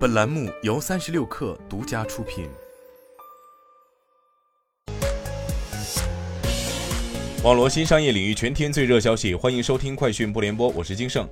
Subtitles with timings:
[0.00, 2.48] 本栏目由三十六氪独家出品。
[7.42, 11.28] 网罗新商业领域全天最热消息，欢迎收听快讯不联播，我是金盛。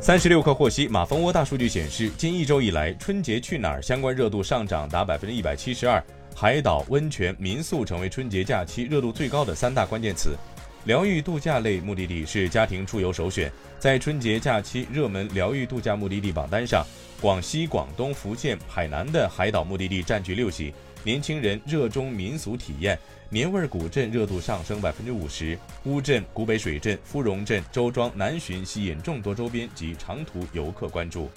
[0.00, 6.02] 三十六氪获悉，马蜂窝大数据显示，近一周以来，春节去哪儿相关热度上涨达百分之一百七十二，
[6.34, 10.34] 海岛、温泉、民宿成为春节假期热度最高的三大关键词。
[10.84, 16.84] 疗愈度假类目的地是家庭出游首选，在春节假期热门疗愈度假目的地榜单上，
[17.20, 20.72] 广西、广东、福建、海南的海岛目的地占据六席。
[21.02, 22.98] 年轻人热衷民俗体验，
[23.28, 31.30] 年味古镇热度上升百分之五十，乌镇、古北水镇、芙蓉镇、周庄、南浔吸引众多周边及长途游客关注。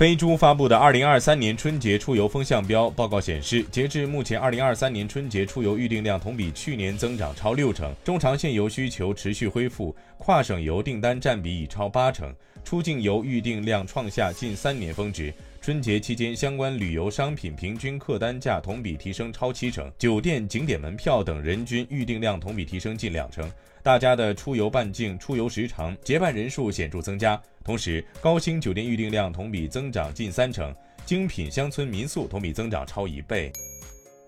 [0.00, 15.30] 飞猪发布的二零二三年春节出游风向标报告显示，截至目前，二零二三年春节出游预订量同比去年增长超六成，中长线游需求持续恢复，跨省游订单占比已超八成，出境游预订量创下近三年峰值。
[15.62, 23.46] 春节期间，相关旅游商品平均客单价同比提升超七成，酒店、景点门票等人均预订量同比提升近两成。
[23.82, 27.40] 大家的出游半径、出游时长、结伴人数显著增加。
[27.62, 33.52] 同时，高星酒店预订量同比增长近三成，精品乡村民宿同比增长超一倍。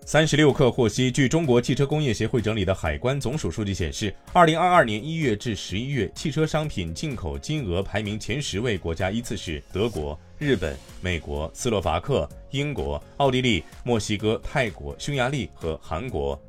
[0.05, 16.39] 三十六氪获悉，据中国汽车工业协会整理的海关总署数据显示，二零二二年一月至十一月，汽车商品进口金额排名前十位国家依次是德国、日本、美国、斯洛伐克、英国、奥地利、墨西哥、泰国、匈牙利和韩国。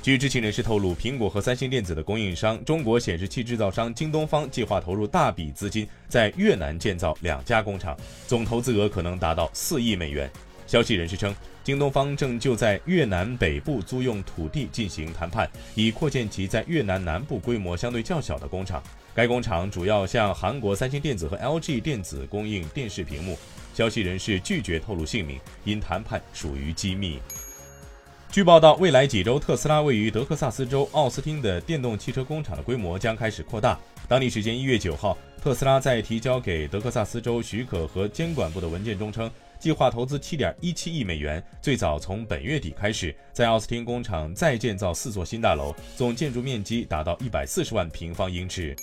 [0.00, 7.94] 据知情人士透露，苹果和三星电子的供应商中国显示器制造商京东方计划投入大笔资金在越南建造两家工厂，
[8.26, 10.30] 总投资额可能达到四亿美元。
[10.66, 11.34] 消息人士称，
[11.68, 18.82] 京东方正就在越南北部租用土地进行谈判，以扩建其在越南南部规模相对较小的工厂。
[19.14, 23.38] 该工厂主要向韩国三星电子和 LG 电子供应电视屏幕。
[23.74, 27.18] 消息人士拒绝透露姓名，因谈判属于机密。
[28.30, 33.78] 据报道，未来几周，特斯拉位于德克萨斯州奥斯汀的电动汽车工厂的规模将开始扩大。
[34.08, 39.30] 当地时间一月九号，特斯拉在提交给德克萨斯州许可和监管部的文件中称。
[39.58, 48.74] 计划投资七点一七亿美元，最早从本月底开始，在奥斯汀工厂再建造四座新大楼，总建筑面积达到一百四十万平方英尺。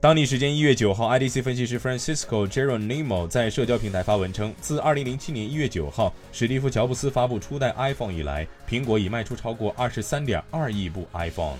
[0.00, 11.54] 当地时间一月九号，IDC 分析师 Francisco Geronimo 在社交平台发文称，自二零零七年一月九号史蒂夫·乔布斯发布初代 iPhone 以来，苹果已卖出超过二十三点二亿部 iPhone。《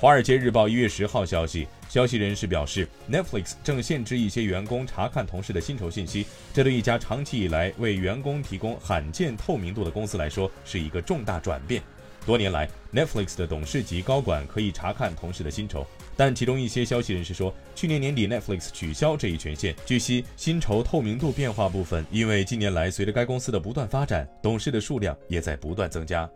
[0.00, 6.24] 华尔街日报》一月十号消息，消息人士表示，Netflix 正限制一些员工查看同事的薪酬信息。
[6.54, 11.82] 这对一家长期以来为员工提供罕见透明度的公司来说是一个重大转变。
[12.24, 15.86] 多年来，Netflix 的董事级高管可以查看同事的薪酬，
[16.16, 19.76] 但其中一些消息人士说，去年年底 Netflix 取消这一权限。
[19.84, 26.26] 据悉，薪酬透明度变化部分，因为近年来随着该公司的不断发展，董事的数量也在不断增加。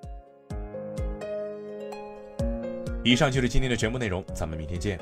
[3.04, 4.98] 以上就是今天的全部内容，咱们明天见。